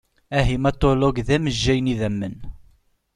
Ahimatulog 0.39 1.15
d 1.27 1.29
amejjay 1.35 1.79
n 1.81 1.91
idammen. 1.93 2.35